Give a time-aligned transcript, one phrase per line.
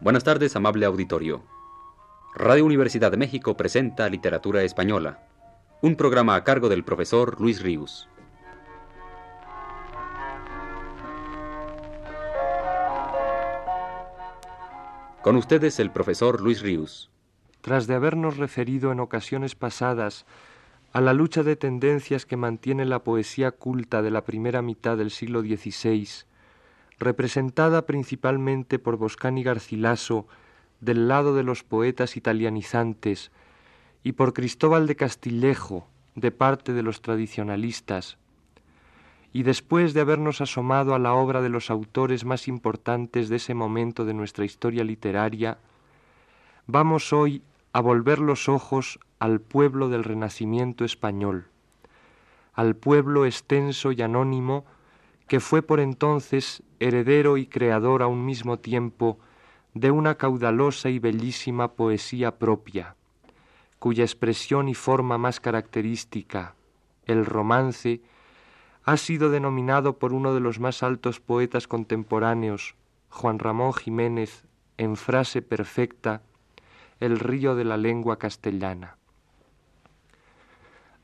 [0.00, 1.42] Buenas tardes, amable auditorio.
[2.34, 5.28] Radio Universidad de México presenta Literatura Española,
[5.82, 8.08] un programa a cargo del profesor Luis Ríos.
[15.20, 17.10] Con ustedes el profesor Luis Ríos.
[17.60, 20.24] Tras de habernos referido en ocasiones pasadas
[20.94, 25.10] a la lucha de tendencias que mantiene la poesía culta de la primera mitad del
[25.10, 26.08] siglo XVI,
[27.00, 30.28] representada principalmente por Boscani Garcilaso
[30.80, 33.32] del lado de los poetas italianizantes
[34.04, 38.18] y por Cristóbal de Castillejo de parte de los tradicionalistas,
[39.32, 43.54] y después de habernos asomado a la obra de los autores más importantes de ese
[43.54, 45.58] momento de nuestra historia literaria,
[46.66, 47.42] vamos hoy
[47.72, 51.46] a volver los ojos al pueblo del Renacimiento español,
[52.52, 54.64] al pueblo extenso y anónimo
[55.30, 59.20] que fue por entonces heredero y creador a un mismo tiempo
[59.74, 62.96] de una caudalosa y bellísima poesía propia,
[63.78, 66.56] cuya expresión y forma más característica,
[67.06, 68.02] el romance,
[68.82, 72.74] ha sido denominado por uno de los más altos poetas contemporáneos,
[73.08, 76.22] Juan Ramón Jiménez, en frase perfecta,
[76.98, 78.96] el río de la lengua castellana.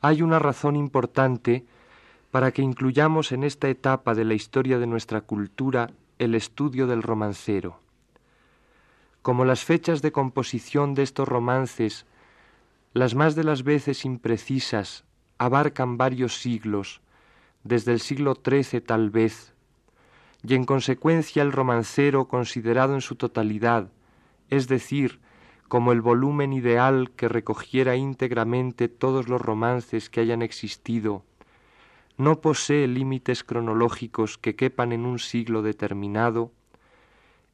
[0.01, 1.65] Hay una razón importante
[2.37, 7.03] para que incluyamos en esta etapa de la historia de nuestra cultura el estudio del
[7.03, 7.81] romancero.
[9.23, 12.05] Como las fechas de composición de estos romances,
[12.93, 15.07] las más de las veces imprecisas,
[15.39, 17.01] abarcan varios siglos,
[17.65, 19.55] desde el siglo XIII tal vez,
[20.47, 23.89] y en consecuencia el romancero considerado en su totalidad,
[24.51, 25.21] es decir,
[25.69, 31.25] como el volumen ideal que recogiera íntegramente todos los romances que hayan existido,
[32.17, 36.51] no posee límites cronológicos que quepan en un siglo determinado,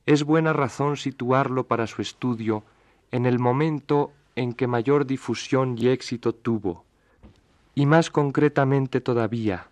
[0.06, 2.65] es buena razón situarlo para su estudio
[3.11, 6.84] en el momento en que mayor difusión y éxito tuvo,
[7.75, 9.69] y más concretamente todavía,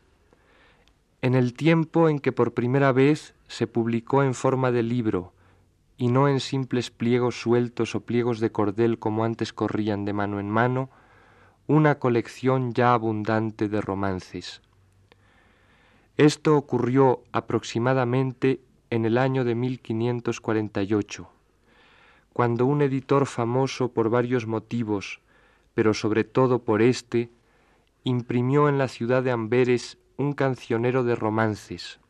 [1.22, 5.32] en el tiempo en que por primera vez se publicó en forma de libro,
[5.96, 10.40] y no en simples pliegos sueltos o pliegos de cordel como antes corrían de mano
[10.40, 10.88] en mano,
[11.66, 14.62] una colección ya abundante de romances.
[16.20, 18.60] Esto ocurrió aproximadamente
[18.90, 21.30] en el año de 1548,
[22.34, 25.20] cuando un editor famoso por varios motivos,
[25.72, 27.30] pero sobre todo por éste,
[28.04, 32.00] imprimió en la ciudad de Amberes un cancionero de romances,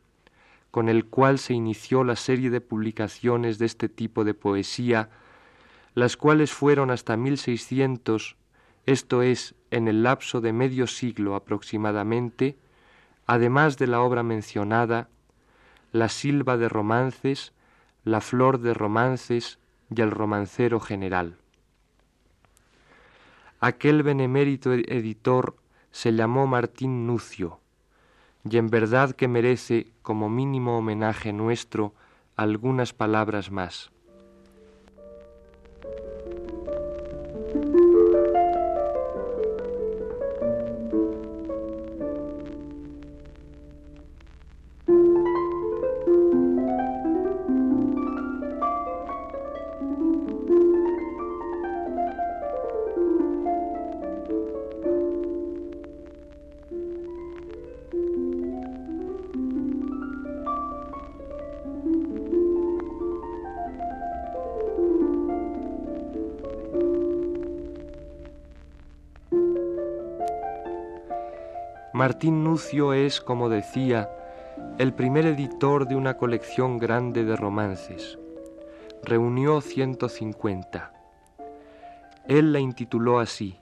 [0.71, 5.09] con el cual se inició la serie de publicaciones de este tipo de poesía,
[5.95, 8.35] las cuales fueron hasta 1600,
[8.85, 12.57] esto es, en el lapso de medio siglo aproximadamente,
[13.31, 15.07] además de la obra mencionada,
[15.93, 17.53] la silva de romances,
[18.03, 19.57] la flor de romances
[19.89, 21.37] y el romancero general.
[23.61, 25.55] Aquel benemérito editor
[25.91, 27.61] se llamó Martín Nucio,
[28.43, 31.93] y en verdad que merece como mínimo homenaje nuestro
[32.35, 33.91] algunas palabras más.
[72.01, 74.09] Martín Nucio es, como decía,
[74.79, 78.17] el primer editor de una colección grande de romances.
[79.03, 80.93] Reunió 150.
[82.27, 83.59] Él la intituló así,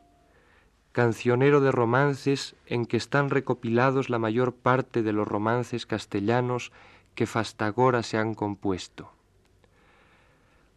[0.94, 6.72] Cancionero de romances en que están recopilados la mayor parte de los romances castellanos
[7.16, 9.12] que fastagora se han compuesto.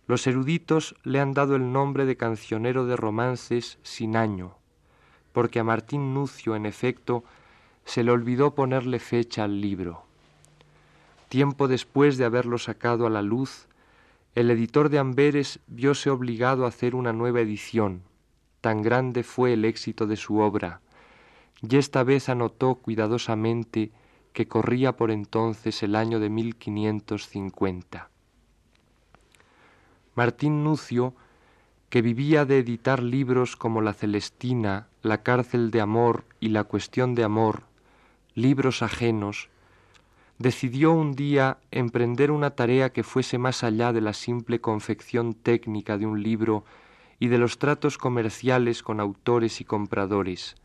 [0.09, 4.57] Los eruditos le han dado el nombre de cancionero de romances sin año,
[5.33, 7.23] porque a Martín Nucio, en efecto,
[7.85, 10.05] se le olvidó ponerle fecha al libro.
[11.29, 13.67] Tiempo después de haberlo sacado a la luz,
[14.35, 18.03] el editor de Amberes vióse obligado a hacer una nueva edición.
[18.61, 20.81] Tan grande fue el éxito de su obra,
[21.61, 23.93] y esta vez anotó cuidadosamente
[24.33, 28.09] que corría por entonces el año de 1550.
[30.15, 31.15] Martín Nucio,
[31.89, 37.15] que vivía de editar libros como La Celestina, La cárcel de amor y La cuestión
[37.15, 37.65] de amor,
[38.35, 39.49] libros ajenos,
[40.39, 45.99] decidió un día emprender una tarea que fuese más allá de la simple confección técnica
[45.99, 46.65] de un libro
[47.19, 50.57] y de los tratos comerciales con autores y compradores,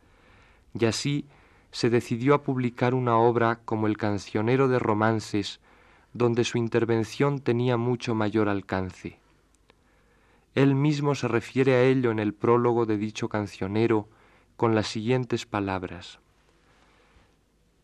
[0.73, 1.25] y así
[1.71, 5.59] se decidió a publicar una obra como El cancionero de romances,
[6.13, 9.19] donde su intervención tenía mucho mayor alcance.
[10.55, 14.07] Él mismo se refiere a ello en el prólogo de dicho cancionero
[14.55, 16.19] con las siguientes palabras.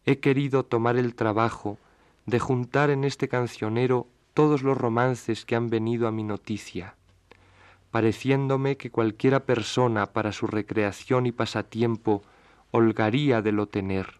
[0.05, 1.77] He querido tomar el trabajo
[2.25, 6.95] de juntar en este cancionero todos los romances que han venido a mi noticia,
[7.89, 12.21] pareciéndome que cualquiera persona para su recreación y pasatiempo
[12.71, 14.15] holgaría de lo tener,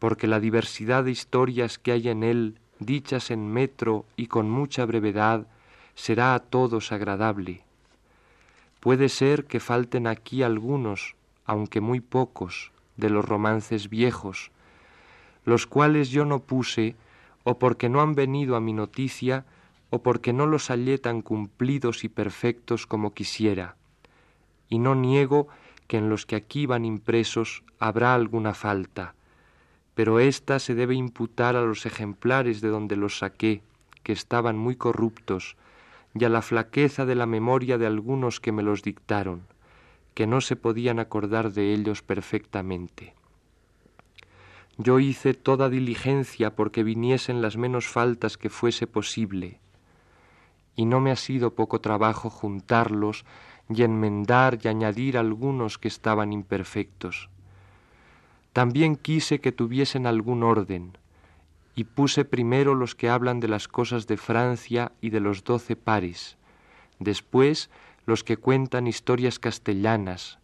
[0.00, 4.84] porque la diversidad de historias que hay en él, dichas en metro y con mucha
[4.86, 5.46] brevedad,
[5.94, 7.62] será a todos agradable.
[8.80, 14.50] Puede ser que falten aquí algunos, aunque muy pocos, de los romances viejos,
[15.44, 16.96] los cuales yo no puse,
[17.44, 19.44] o porque no han venido a mi noticia,
[19.90, 23.76] o porque no los hallé tan cumplidos y perfectos como quisiera.
[24.68, 25.48] Y no niego
[25.86, 29.14] que en los que aquí van impresos habrá alguna falta,
[29.94, 33.62] pero ésta se debe imputar a los ejemplares de donde los saqué,
[34.02, 35.56] que estaban muy corruptos,
[36.14, 39.42] y a la flaqueza de la memoria de algunos que me los dictaron,
[40.14, 43.14] que no se podían acordar de ellos perfectamente.
[44.76, 49.60] Yo hice toda diligencia porque viniesen las menos faltas que fuese posible,
[50.74, 53.24] y no me ha sido poco trabajo juntarlos
[53.68, 57.30] y enmendar y añadir algunos que estaban imperfectos.
[58.52, 60.98] También quise que tuviesen algún orden,
[61.76, 65.76] y puse primero los que hablan de las cosas de Francia y de los doce
[65.76, 66.36] pares,
[66.98, 67.70] después
[68.06, 70.38] los que cuentan historias castellanas,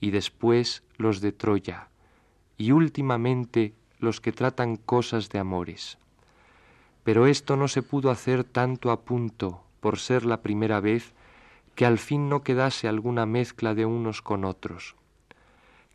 [0.00, 1.88] y después los de Troya,
[2.58, 5.98] y últimamente los que tratan cosas de amores.
[7.04, 11.14] Pero esto no se pudo hacer tanto a punto, por ser la primera vez,
[11.74, 14.96] que al fin no quedase alguna mezcla de unos con otros.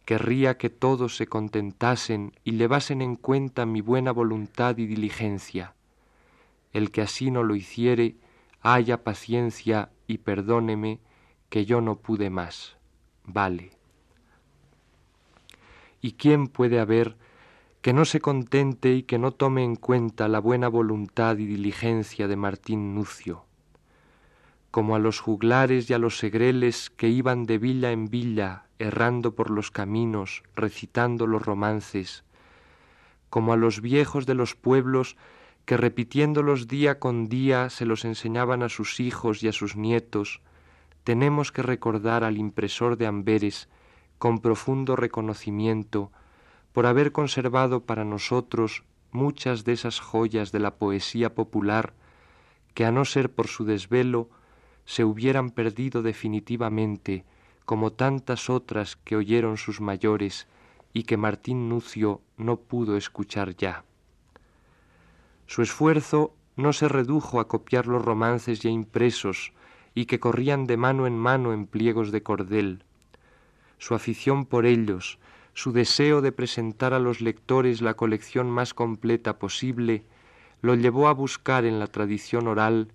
[0.06, 5.74] Querría que todos se contentasen y llevasen en cuenta mi buena voluntad y diligencia.
[6.74, 8.16] El que así no lo hiciere,
[8.62, 11.00] haya paciencia y perdóneme
[11.50, 12.78] que yo no pude más.
[13.26, 13.81] Vale.
[16.02, 17.16] ¿Y quién puede haber
[17.82, 22.28] que no se contente y que no tome en cuenta la buena voluntad y diligencia
[22.28, 23.46] de Martín Nucio?
[24.72, 29.36] como a los juglares y a los segreles que iban de villa en villa, errando
[29.36, 32.24] por los caminos, recitando los romances,
[33.30, 35.18] como a los viejos de los pueblos
[35.66, 40.42] que repitiéndolos día con día se los enseñaban a sus hijos y a sus nietos,
[41.04, 43.68] tenemos que recordar al impresor de Amberes
[44.22, 46.12] con profundo reconocimiento
[46.74, 51.96] por haber conservado para nosotros muchas de esas joyas de la poesía popular
[52.76, 54.30] que a no ser por su desvelo
[54.86, 57.26] se hubieran perdido definitivamente,
[57.66, 60.48] como tantas otras que oyeron sus mayores
[60.94, 63.86] y que Martín Nucio no pudo escuchar ya.
[65.48, 69.52] Su esfuerzo no se redujo a copiar los romances ya impresos
[69.96, 72.84] y que corrían de mano en mano en pliegos de cordel.
[73.82, 75.18] Su afición por ellos,
[75.56, 80.04] su deseo de presentar a los lectores la colección más completa posible,
[80.62, 82.90] lo llevó a buscar en la tradición oral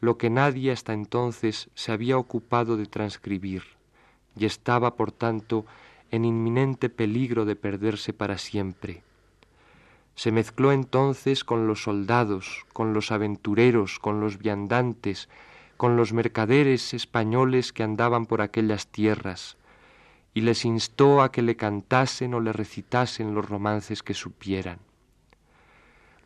[0.00, 3.64] lo que nadie hasta entonces se había ocupado de transcribir,
[4.36, 5.66] y estaba, por tanto,
[6.12, 9.02] en inminente peligro de perderse para siempre.
[10.14, 15.28] Se mezcló entonces con los soldados, con los aventureros, con los viandantes,
[15.76, 19.56] con los mercaderes españoles que andaban por aquellas tierras,
[20.38, 24.78] y les instó a que le cantasen o le recitasen los romances que supieran.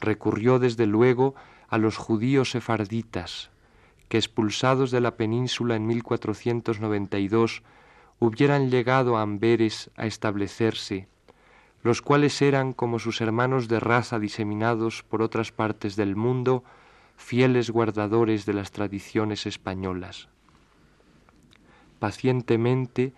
[0.01, 1.35] Recurrió desde luego
[1.67, 3.51] a los judíos sefarditas,
[4.11, 7.63] que expulsados de la península en 1492
[8.19, 11.09] hubieran llegado a Amberes a establecerse,
[11.83, 16.65] los cuales eran como sus hermanos de raza diseminados por otras partes del mundo,
[17.17, 20.29] fieles guardadores de las tradiciones españolas.
[21.99, 23.15] Pacientemente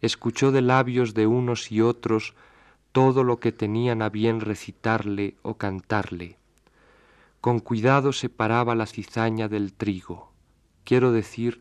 [0.00, 2.34] escuchó de labios de unos y otros
[2.92, 6.36] todo lo que tenían a bien recitarle o cantarle
[7.46, 10.32] con cuidado separaba la cizaña del trigo,
[10.82, 11.60] quiero decir,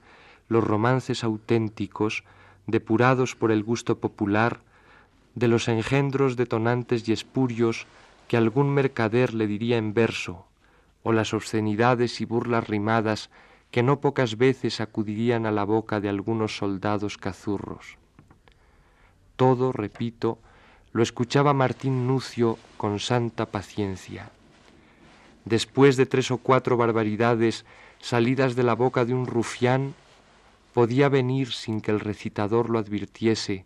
[0.50, 2.24] los romances auténticos,
[2.66, 4.62] depurados por el gusto popular,
[5.36, 7.86] de los engendros detonantes y espurios
[8.28, 10.48] que algún mercader le diría en verso,
[11.04, 13.30] o las obscenidades y burlas rimadas
[13.70, 18.00] que no pocas veces acudirían a la boca de algunos soldados cazurros.
[19.36, 20.40] Todo, repito,
[20.94, 24.32] lo escuchaba Martín Nucio con santa paciencia
[25.46, 27.66] después de tres o cuatro barbaridades
[28.02, 29.94] salidas de la boca de un rufián,
[30.74, 33.66] podía venir sin que el recitador lo advirtiese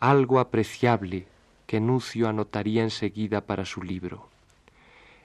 [0.00, 1.26] algo apreciable
[1.66, 4.28] que Nucio anotaría enseguida para su libro.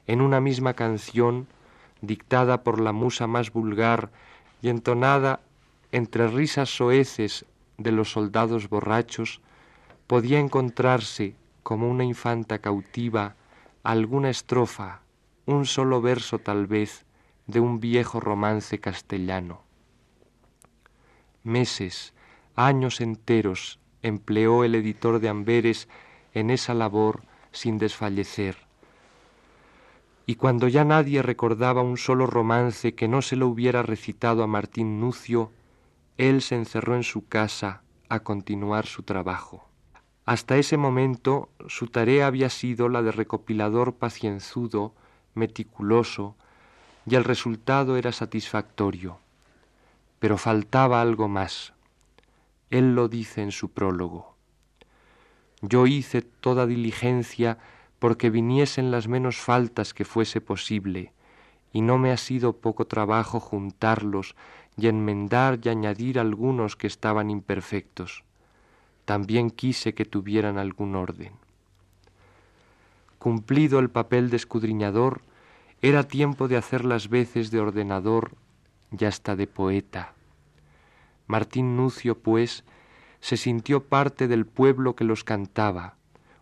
[0.07, 1.47] En una misma canción,
[2.01, 4.11] dictada por la musa más vulgar
[4.61, 5.39] y entonada
[5.91, 7.45] entre risas soeces
[7.77, 9.41] de los soldados borrachos,
[10.11, 13.37] podía encontrarse, como una infanta cautiva,
[13.81, 15.03] alguna estrofa,
[15.45, 17.05] un solo verso tal vez,
[17.47, 19.61] de un viejo romance castellano.
[21.43, 22.13] Meses,
[22.57, 25.87] años enteros empleó el editor de Amberes
[26.33, 28.57] en esa labor sin desfallecer.
[30.25, 34.47] Y cuando ya nadie recordaba un solo romance que no se lo hubiera recitado a
[34.47, 35.53] Martín Nucio,
[36.17, 39.70] él se encerró en su casa a continuar su trabajo.
[40.25, 44.93] Hasta ese momento su tarea había sido la de recopilador pacienzudo,
[45.33, 46.35] meticuloso,
[47.05, 49.17] y el resultado era satisfactorio.
[50.19, 51.73] Pero faltaba algo más.
[52.69, 54.35] Él lo dice en su prólogo.
[55.61, 57.57] Yo hice toda diligencia
[57.99, 61.13] porque viniesen las menos faltas que fuese posible,
[61.73, 64.35] y no me ha sido poco trabajo juntarlos
[64.77, 68.23] y enmendar y añadir algunos que estaban imperfectos.
[69.05, 71.33] También quise que tuvieran algún orden.
[73.19, 75.21] Cumplido el papel de escudriñador,
[75.81, 78.33] era tiempo de hacer las veces de ordenador
[78.97, 80.13] y hasta de poeta.
[81.27, 82.63] Martín Nucio, pues,
[83.19, 85.95] se sintió parte del pueblo que los cantaba,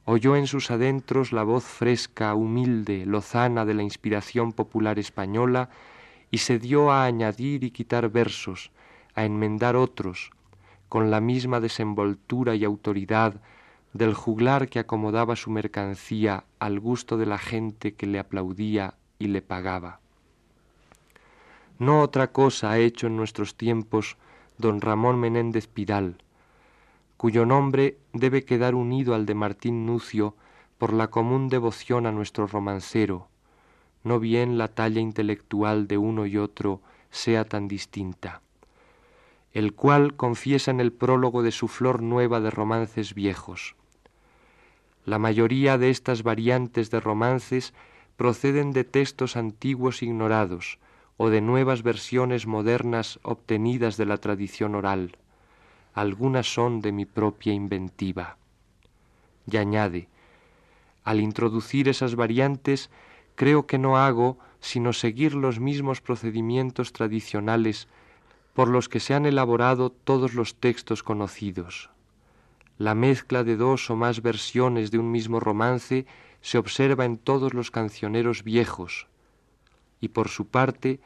[0.05, 5.69] oyó en sus adentros la voz fresca, humilde, lozana de la inspiración popular española
[6.31, 8.71] y se dio a añadir y quitar versos,
[9.15, 10.31] a enmendar otros,
[10.89, 13.41] con la misma desenvoltura y autoridad
[13.93, 19.27] del juglar que acomodaba su mercancía al gusto de la gente que le aplaudía y
[19.27, 19.99] le pagaba.
[21.77, 24.17] No otra cosa ha hecho en nuestros tiempos
[24.57, 26.17] don Ramón Menéndez Pidal,
[27.15, 30.35] cuyo nombre debe quedar unido al de Martín Nucio
[30.77, 33.27] por la común devoción a nuestro romancero,
[34.03, 36.81] no bien la talla intelectual de uno y otro
[37.11, 38.41] sea tan distinta,
[39.53, 43.75] el cual confiesa en el prólogo de su flor nueva de romances viejos.
[45.05, 47.73] La mayoría de estas variantes de romances
[48.15, 50.77] proceden de textos antiguos ignorados,
[51.21, 55.17] o de nuevas versiones modernas obtenidas de la tradición oral.
[55.93, 58.37] Algunas son de mi propia inventiva.
[59.45, 60.07] Y añade,
[61.03, 62.89] al introducir esas variantes,
[63.35, 67.89] creo que no hago sino seguir los mismos procedimientos tradicionales
[68.59, 71.89] por los que se han elaborado todos los textos conocidos.
[72.77, 76.05] La mezcla de dos o más versiones de un mismo romance
[76.41, 79.07] se observa en todos los cancioneros viejos,
[80.01, 80.99] y por su parte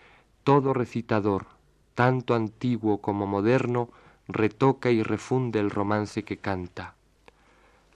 [0.44, 1.46] todo recitador,
[1.94, 3.90] tanto antiguo como moderno,
[4.28, 6.96] retoca y refunde el romance que canta.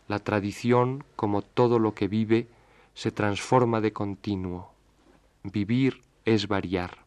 [0.07, 2.47] La tradición, como todo lo que vive,
[2.93, 4.71] se transforma de continuo.
[5.41, 7.06] Vivir es variar.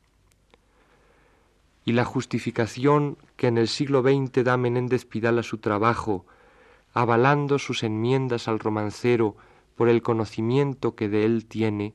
[1.84, 6.26] Y la justificación que en el siglo XX da Menéndez Pidal a su trabajo,
[6.92, 9.36] avalando sus enmiendas al romancero
[9.76, 11.94] por el conocimiento que de él tiene,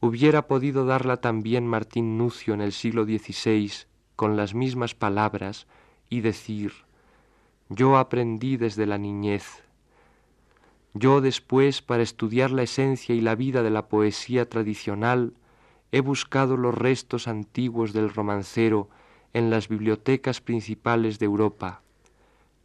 [0.00, 3.72] hubiera podido darla también Martín Nucio en el siglo XVI
[4.16, 5.66] con las mismas palabras
[6.08, 6.72] y decir,
[7.68, 9.62] yo aprendí desde la niñez,
[10.92, 15.34] yo después, para estudiar la esencia y la vida de la poesía tradicional,
[15.92, 18.88] he buscado los restos antiguos del romancero
[19.32, 21.82] en las bibliotecas principales de Europa.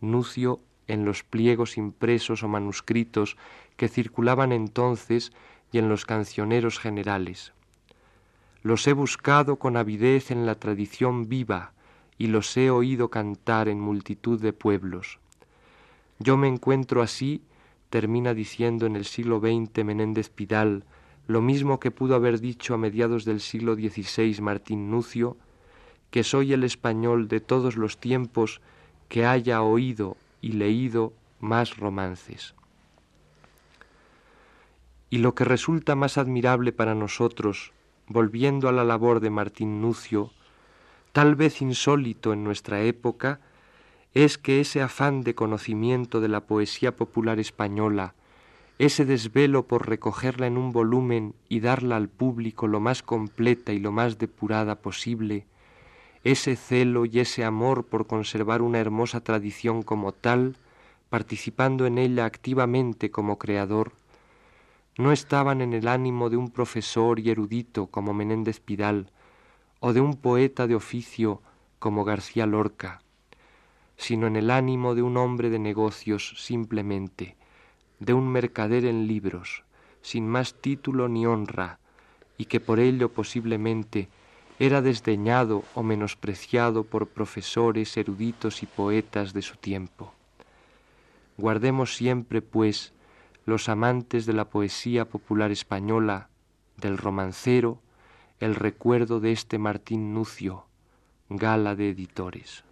[0.01, 3.38] Nucio en los pliegos impresos o manuscritos
[3.77, 5.32] que circulaban entonces
[5.72, 7.53] y en los cancioneros generales.
[8.62, 11.74] Los he buscado con avidez en la tradición viva
[12.17, 15.20] y los he oído cantar en multitud de pueblos.
[16.20, 17.41] Yo me encuentro así,
[17.89, 20.86] termina diciendo en el siglo XX Menéndez Pidal,
[21.27, 25.38] lo mismo que pudo haber dicho a mediados del siglo XVI Martín Nucio,
[26.12, 28.62] que soy el español de todos los tiempos
[29.10, 32.55] que haya oído y leído más romances.
[35.10, 37.74] Y lo que resulta más admirable para nosotros,
[38.08, 40.32] volviendo a la labor de Martín Nucio,
[41.12, 43.39] tal vez insólito en nuestra época,
[44.13, 48.15] es que ese afán de conocimiento de la poesía popular española,
[48.77, 53.79] ese desvelo por recogerla en un volumen y darla al público lo más completa y
[53.79, 55.46] lo más depurada posible,
[56.24, 60.58] ese celo y ese amor por conservar una hermosa tradición como tal,
[61.10, 63.94] participando en ella activamente como creador,
[64.98, 69.12] no estaban en el ánimo de un profesor y erudito como Menéndez Pidal,
[69.79, 71.41] o de un poeta de oficio
[71.79, 73.01] como García Lorca,
[73.98, 77.36] sino en el ánimo de un hombre de negocios simplemente,
[78.00, 79.64] de un mercader en libros,
[80.02, 81.80] sin más título ni honra,
[82.38, 84.10] y que por ello posiblemente
[84.60, 90.14] era desdeñado o menospreciado por profesores, eruditos y poetas de su tiempo.
[91.38, 92.94] Guardemos siempre, pues,
[93.46, 96.30] los amantes de la poesía popular española,
[96.78, 97.82] del romancero,
[98.40, 100.66] el recuerdo de este Martín Nucio,
[101.30, 102.64] gala de editores.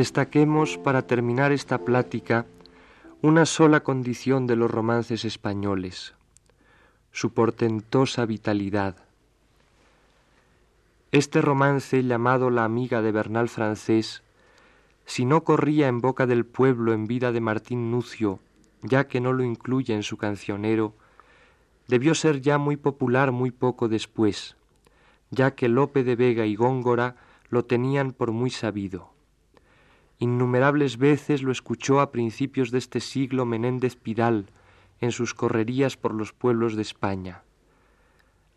[0.00, 2.46] Destaquemos para terminar esta plática
[3.20, 6.14] una sola condición de los romances españoles,
[7.12, 8.96] su portentosa vitalidad.
[11.12, 14.22] Este romance llamado La amiga de Bernal francés,
[15.04, 18.38] si no corría en boca del pueblo en vida de Martín Nucio,
[18.80, 20.94] ya que no lo incluye en su cancionero,
[21.88, 24.56] debió ser ya muy popular muy poco después,
[25.30, 27.16] ya que Lope de Vega y Góngora
[27.50, 29.09] lo tenían por muy sabido.
[30.22, 34.44] Innumerables veces lo escuchó a principios de este siglo Menéndez Pidal
[35.00, 37.42] en sus correrías por los pueblos de España.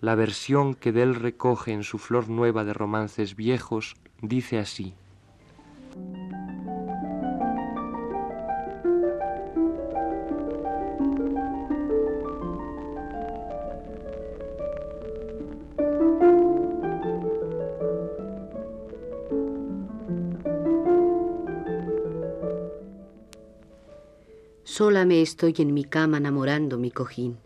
[0.01, 4.93] La versión que de él recoge en su flor nueva de romances viejos dice así.
[24.75, 27.37] Sola me estoy en mi cama enamorando mi cojín.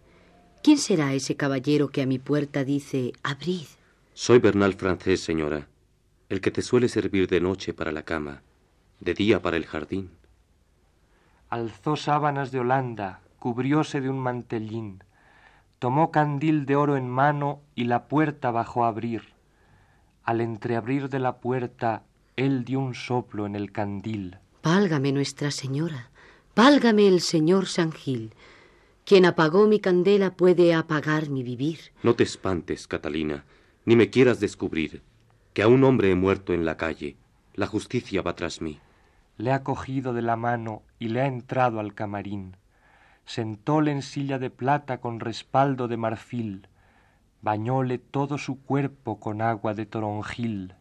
[0.63, 3.67] ¿Quién será ese caballero que a mi puerta dice, abrid?
[4.13, 5.67] Soy Bernal francés, señora,
[6.29, 8.43] el que te suele servir de noche para la cama,
[9.01, 10.09] de día para el jardín.
[11.49, 15.03] Alzó sábanas de Holanda, cubrióse de un mantellín,
[15.79, 19.33] tomó candil de oro en mano y la puerta bajó a abrir.
[20.23, 22.03] Al entreabrir de la puerta,
[22.37, 24.37] él dio un soplo en el candil.
[24.63, 26.09] Válgame Nuestra Señora,
[26.57, 28.33] Válgame el Señor San Gil.
[29.05, 31.77] Quien apagó mi candela puede apagar mi vivir.
[32.01, 33.45] No te espantes, Catalina,
[33.85, 35.03] ni me quieras descubrir,
[35.53, 37.15] que a un hombre he muerto en la calle.
[37.53, 38.79] La justicia va tras mí.
[39.37, 42.57] Le ha cogido de la mano y le ha entrado al camarín.
[43.23, 46.69] Sentóle en silla de plata con respaldo de marfil.
[47.43, 50.73] Bañóle todo su cuerpo con agua de toronjil.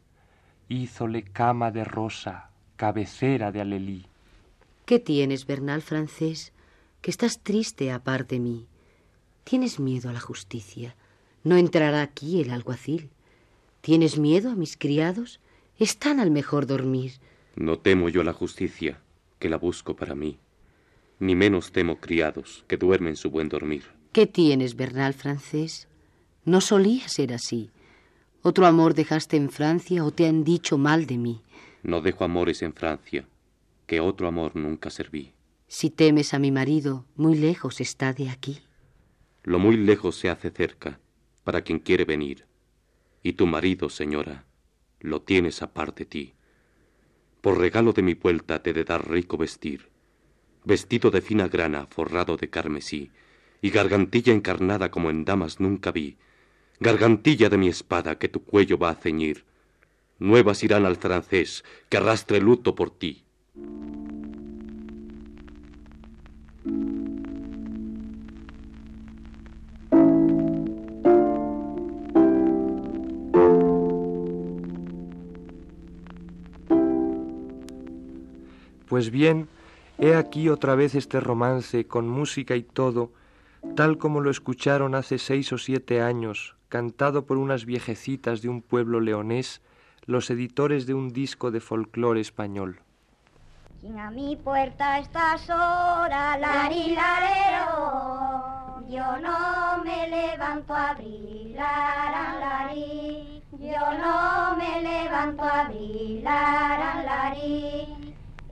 [0.71, 4.07] Hízole cama de rosa, cabecera de alelí.
[4.87, 6.53] ¿Qué tienes, Bernal francés?
[7.01, 8.69] Que estás triste aparte de mí.
[9.43, 10.95] Tienes miedo a la justicia.
[11.43, 13.11] No entrará aquí el alguacil.
[13.81, 15.41] ¿Tienes miedo a mis criados?
[15.81, 17.15] Están al mejor dormir.
[17.57, 19.01] No temo yo la justicia,
[19.41, 20.39] que la busco para mí.
[21.19, 23.87] Ni menos temo criados, que duermen su buen dormir.
[24.13, 25.89] ¿Qué tienes, Bernal francés?
[26.45, 27.71] No solía ser así.
[28.43, 31.43] ¿Otro amor dejaste en Francia o te han dicho mal de mí?
[31.83, 33.27] No dejo amores en Francia
[33.87, 35.33] que otro amor nunca serví.
[35.69, 38.61] Si temes a mi marido, muy lejos está de aquí.
[39.43, 41.01] Lo muy lejos se hace cerca
[41.45, 42.47] para quien quiere venir.
[43.23, 44.45] Y tu marido, señora,
[45.01, 46.35] lo tienes aparte ti.
[47.41, 49.89] Por regalo de mi vuelta te de dar rico vestir,
[50.65, 53.13] vestido de fina grana forrado de carmesí,
[53.63, 56.19] y gargantilla encarnada como en damas nunca vi,
[56.81, 59.45] gargantilla de mi espada que tu cuello va a ceñir.
[60.19, 63.26] Nuevas irán al francés que arrastre luto por ti.
[78.89, 79.49] Pues bien,
[79.99, 83.11] he aquí otra vez este romance con música y todo,
[83.75, 88.63] tal como lo escucharon hace seis o siete años, cantado por unas viejecitas de un
[88.63, 89.61] pueblo leonés,
[90.07, 92.86] los editores de un disco de folclore español
[93.95, 97.71] a mi puerta está sola, larilarero,
[98.89, 102.73] Yo no me levanto a abrir, la,
[103.53, 107.33] Yo no me levanto a abrir, la,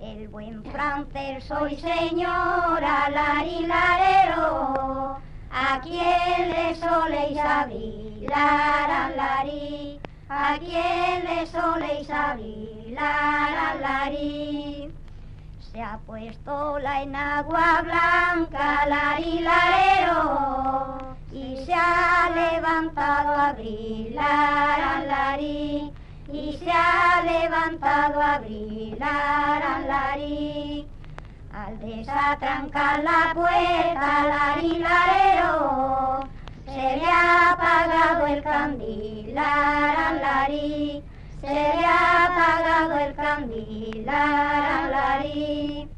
[0.00, 5.18] El buen francés soy señora, larero.
[5.50, 9.10] ¿A quién le soléis abrir, la,
[10.28, 13.74] ¿A quién le soléis abrir, la,
[15.74, 19.18] se ha puesto la enagua blanca, la
[21.32, 25.92] y se ha levantado a brillar, larí,
[26.32, 30.86] y se ha levantado a brillar, larí.
[31.52, 34.54] Al desatrancar la puerta, la
[36.66, 41.02] se le ha apagado el candil, larí
[44.86, 45.88] el.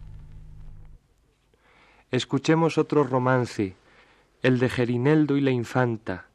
[2.11, 3.77] Escuchemos otro romance,
[4.43, 6.27] el de Gerineldo y la Infanta,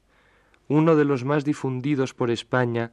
[0.67, 2.91] uno de los más difundidos por España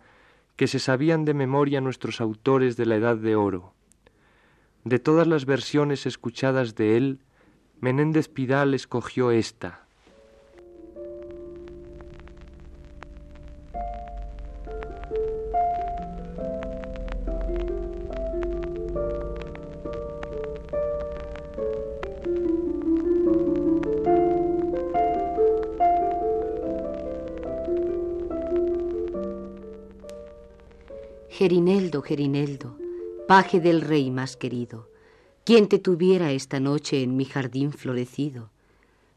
[0.57, 3.75] que se sabían de memoria nuestros autores de la Edad de Oro.
[4.85, 7.21] De todas las versiones escuchadas de él,
[7.81, 9.88] Menéndez Pidal escogió esta,
[31.39, 32.77] Gerineldo, Gerineldo,
[33.29, 34.89] paje del rey más querido,
[35.45, 38.51] quien te tuviera esta noche en mi jardín florecido.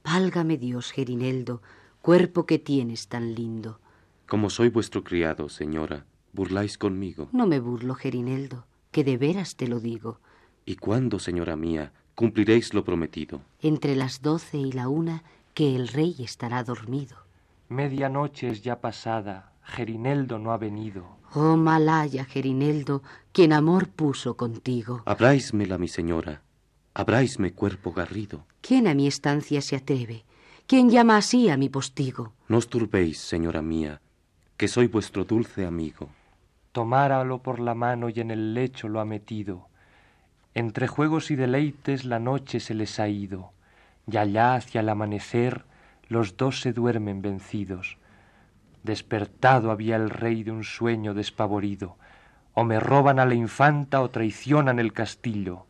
[0.03, 1.63] Válgame Dios, Gerineldo,
[2.03, 3.79] cuerpo que tienes tan lindo.
[4.27, 7.27] Como soy vuestro criado, señora, burláis conmigo.
[7.31, 10.19] No me burlo, Gerineldo, que de veras te lo digo.
[10.63, 13.41] ¿Y cuándo, señora mía, cumpliréis lo prometido?
[13.63, 15.23] Entre las doce y la una,
[15.55, 17.17] que el rey estará dormido.
[17.67, 21.17] Medianoche es ya pasada, Gerineldo no ha venido.
[21.33, 25.01] Oh Malaya, Gerineldo, quien amor puso contigo.
[25.05, 26.41] Abráismela, mi señora,
[26.93, 28.45] abráisme cuerpo garrido.
[28.59, 30.25] ¿Quién a mi estancia se atreve?
[30.67, 32.33] ¿Quién llama así a mi postigo?
[32.49, 34.01] No os turbéis, señora mía,
[34.57, 36.09] que soy vuestro dulce amigo.
[36.73, 39.69] Tomáralo por la mano y en el lecho lo ha metido.
[40.53, 43.53] Entre juegos y deleites la noche se les ha ido,
[44.05, 45.63] y allá hacia el amanecer
[46.09, 47.97] los dos se duermen vencidos.
[48.83, 51.97] Despertado había el rey de un sueño despavorido.
[52.53, 55.65] O me roban a la infanta o traicionan el castillo.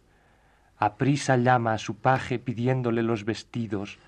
[0.78, 4.00] Aprisa llama a su paje pidiéndole los vestidos.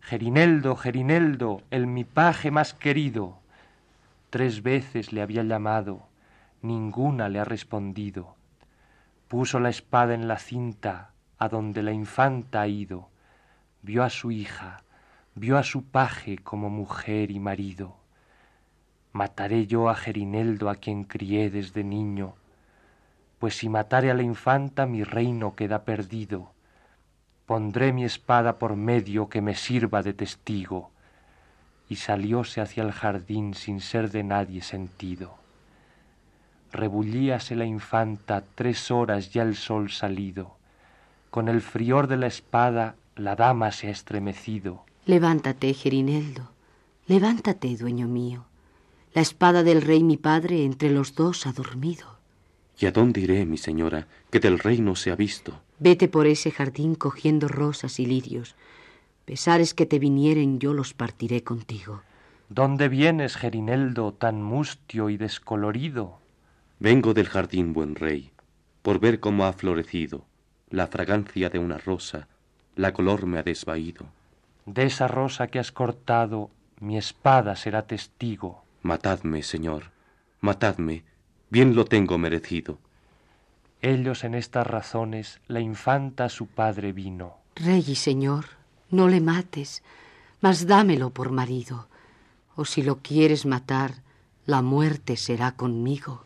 [0.00, 3.38] Gerineldo, Gerineldo, el mi paje más querido.
[4.30, 6.08] Tres veces le había llamado,
[6.62, 8.36] ninguna le ha respondido.
[9.28, 13.08] Puso la espada en la cinta, a donde la infanta ha ido.
[13.82, 14.82] Vio a su hija,
[15.34, 18.03] vio a su paje como mujer y marido.
[19.14, 22.34] Mataré yo a Gerineldo a quien crié desde niño,
[23.38, 26.50] pues si matare a la infanta mi reino queda perdido.
[27.46, 30.90] Pondré mi espada por medio que me sirva de testigo.
[31.88, 35.36] Y salióse hacia el jardín sin ser de nadie sentido.
[36.72, 40.56] Rebullíase la infanta tres horas ya el sol salido.
[41.30, 44.84] Con el frior de la espada la dama se ha estremecido.
[45.06, 46.50] Levántate, Gerineldo,
[47.06, 48.46] levántate, dueño mío.
[49.14, 52.18] La espada del rey mi padre entre los dos ha dormido.
[52.78, 55.60] ¿Y a dónde iré, mi señora, que del rey no se ha visto?
[55.78, 58.56] Vete por ese jardín cogiendo rosas y lirios.
[59.24, 62.02] Pesares que te vinieren yo los partiré contigo.
[62.48, 66.18] ¿Dónde vienes, Gerineldo, tan mustio y descolorido?
[66.78, 68.32] Vengo del jardín, buen rey,
[68.82, 70.26] por ver cómo ha florecido
[70.74, 72.26] la fragancia de una rosa,
[72.74, 74.06] la color me ha desvaído.
[74.66, 76.50] De esa rosa que has cortado,
[76.80, 78.63] mi espada será testigo.
[78.84, 79.92] Matadme, Señor,
[80.42, 81.04] matadme,
[81.48, 82.78] bien lo tengo merecido.
[83.80, 87.38] Ellos en estas razones la infanta a su padre vino.
[87.56, 88.44] Rey y Señor,
[88.90, 89.82] no le mates,
[90.42, 91.88] mas dámelo por marido,
[92.56, 94.02] o si lo quieres matar,
[94.44, 96.22] la muerte será conmigo.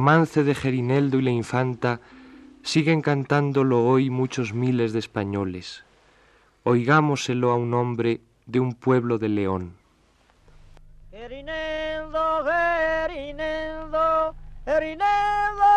[0.00, 2.00] Romance de Gerineldo y la infanta
[2.62, 5.84] siguen cantándolo hoy muchos miles de españoles.
[6.64, 9.74] Oigámoselo a un hombre de un pueblo de León.
[11.10, 14.34] Gerineldo, Gerineldo,
[14.64, 15.70] Gerineldo,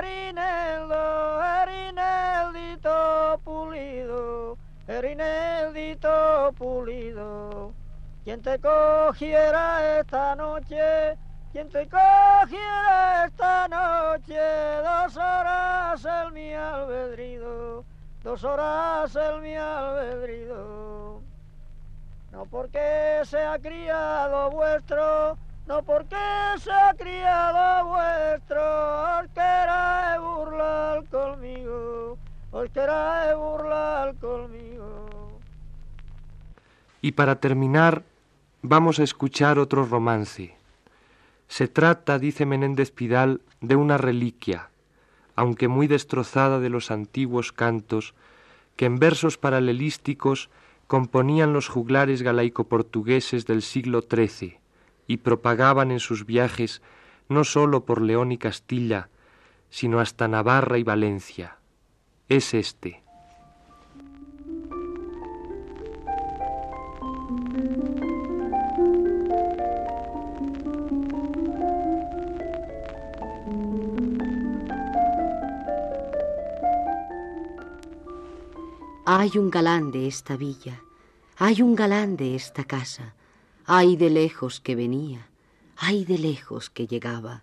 [0.00, 6.52] Gerineldo, Gerineldito pulido, Gerineldo.
[6.56, 7.74] pulido.
[8.24, 11.18] Quien te cogiera esta noche,
[11.52, 14.38] quien te cogiera esta noche,
[14.84, 17.84] dos horas el mi albedrido,
[18.22, 21.20] dos horas el mi albedrido.
[22.30, 25.36] No porque sea criado vuestro,
[25.66, 26.16] no porque
[26.58, 32.16] sea criado vuestro, os queráis burlar conmigo,
[32.52, 35.40] os queráis burlar conmigo.
[37.02, 38.04] Y para terminar,
[38.62, 40.59] vamos a escuchar otro romance.
[41.50, 44.70] Se trata, dice Menéndez Pidal, de una reliquia,
[45.34, 48.14] aunque muy destrozada de los antiguos cantos,
[48.76, 50.48] que en versos paralelísticos
[50.86, 54.58] componían los juglares galaico-portugueses del siglo XIII
[55.08, 56.82] y propagaban en sus viajes
[57.28, 59.08] no sólo por León y Castilla,
[59.70, 61.56] sino hasta Navarra y Valencia.
[62.28, 63.02] Es este.
[79.12, 80.80] Hay un galán de esta villa,
[81.36, 83.16] hay un galán de esta casa,
[83.66, 85.26] ay de lejos que venía,
[85.76, 87.42] ay de lejos que llegaba,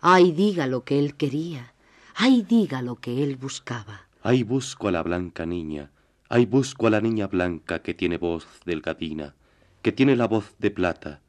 [0.00, 1.74] ay diga lo que él quería,
[2.14, 4.06] ay diga lo que él buscaba.
[4.22, 5.90] Ay busco a la blanca niña,
[6.30, 9.34] ay busco a la niña blanca que tiene voz delgadina,
[9.82, 11.20] que tiene la voz de plata,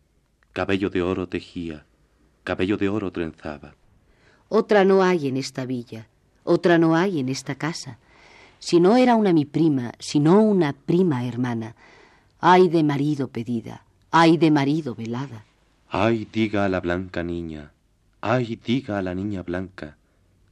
[0.53, 1.85] cabello de oro tejía,
[2.45, 3.75] cabello de oro trenzaba.
[4.47, 6.07] Otra no hay en esta villa,
[6.45, 7.99] otra no hay en esta casa.
[8.59, 11.75] Si no era una mi prima, sino una prima hermana,
[12.39, 15.45] ay de marido pedida, ay de marido velada.
[15.89, 17.71] Ay diga a la blanca niña,
[18.21, 19.97] ay diga a la niña blanca,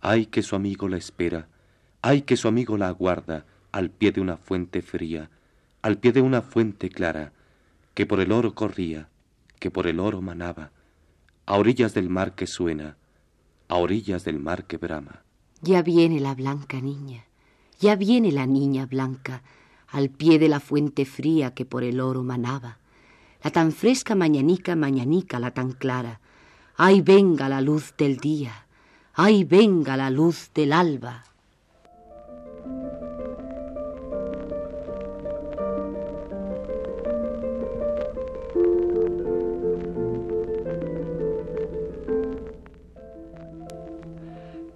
[0.01, 1.47] ay que su amigo la espera,
[2.01, 5.29] ay que su amigo la aguarda al pie de una fuente fría,
[5.81, 7.33] al pie de una fuente clara,
[7.93, 9.09] que por el oro corría,
[9.59, 10.71] que por el oro manaba,
[11.45, 12.97] a orillas del mar que suena,
[13.67, 15.23] a orillas del mar que brama.
[15.61, 17.24] Ya viene la blanca niña,
[17.79, 19.41] ya viene la niña blanca,
[19.87, 22.77] al pie de la fuente fría que por el oro manaba.
[23.43, 26.19] La tan fresca mañanica, mañanica, la tan clara.
[26.77, 28.65] Ay, venga la luz del día,
[29.13, 31.23] ay, venga la luz del alba.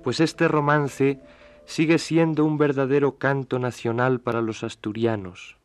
[0.04, 1.20] Pues este romance
[1.70, 5.56] sigue siendo un verdadero canto nacional para los asturianos.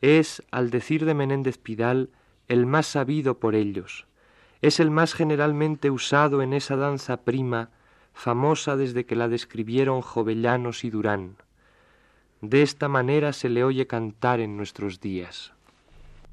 [0.00, 2.10] Es, al decir de Menéndez Pidal,
[2.48, 4.08] el más sabido por ellos.
[4.62, 7.70] Es el más generalmente usado en esa danza prima,
[8.14, 11.36] famosa desde que la describieron Jovellanos y Durán.
[12.40, 15.52] De esta manera se le oye cantar en nuestros días.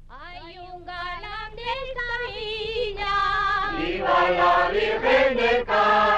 [0.08, 3.86] Hay un galán de esta villa.
[3.86, 6.15] Viva la Virgen del Carmen.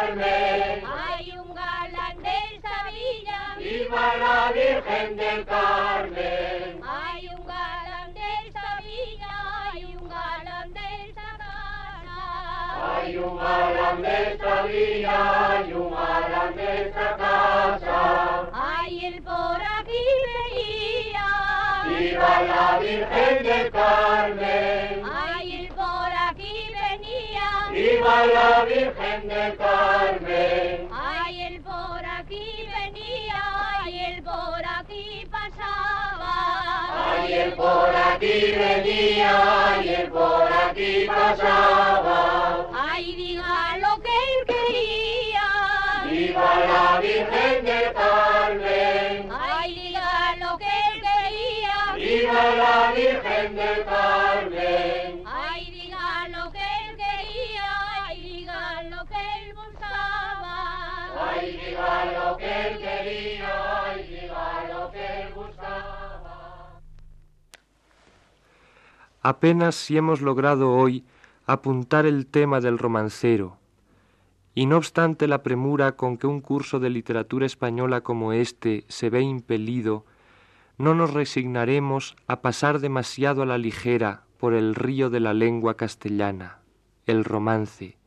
[3.88, 3.96] Villa.
[3.96, 6.80] Viva la Virgen del Carmen.
[6.84, 9.72] Hay un galán de esta villa.
[9.72, 12.96] Hay un galán de esta casa.
[12.96, 15.50] Hay un galán de esta villa.
[15.50, 18.50] Hay un galán de esta casa.
[18.52, 21.26] Hay el por aquí venía.
[21.88, 25.02] Viva la Virgen del Carmen.
[25.10, 27.68] Ay, el por aquí venía.
[27.72, 30.97] Viva la Virgen del Carmen.
[37.18, 37.24] Pasaba.
[37.24, 39.30] Ay, el por aquí venía.
[39.68, 42.66] Ay, el por aquí pasaba.
[42.72, 45.46] Ay, diga lo que él quería.
[46.10, 49.28] Viva la Virgen del Carmen.
[49.32, 51.76] Ay, diga lo que él quería.
[51.96, 55.07] Viva la Virgen del Carmen.
[69.28, 71.04] Apenas si hemos logrado hoy
[71.44, 73.58] apuntar el tema del romancero,
[74.54, 79.10] y no obstante la premura con que un curso de literatura española como este se
[79.10, 80.06] ve impelido,
[80.78, 85.76] no nos resignaremos a pasar demasiado a la ligera por el río de la lengua
[85.76, 86.60] castellana,
[87.04, 87.98] el romance,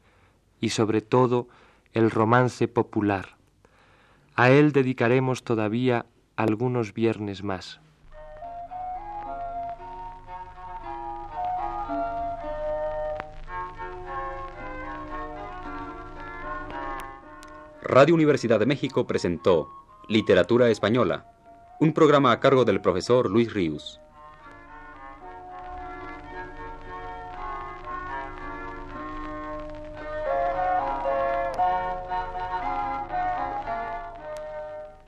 [0.60, 1.48] y sobre todo
[1.94, 3.38] el romance popular.
[4.34, 7.80] A él dedicaremos todavía algunos viernes más.
[17.94, 19.70] Radio Universidad de México presentó
[20.08, 21.30] Literatura Española,
[21.82, 24.00] un programa a cargo del profesor Luis Ríos.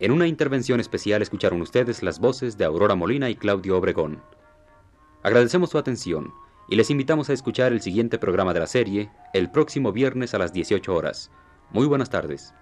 [0.01, 4.21] En una intervención especial escucharon ustedes las voces de Aurora Molina y Claudio Obregón.
[5.23, 6.33] Agradecemos su atención
[6.67, 10.37] y les invitamos a escuchar el siguiente programa de la serie el próximo viernes a
[10.37, 11.31] las 18 horas.
[11.71, 12.53] Muy buenas tardes.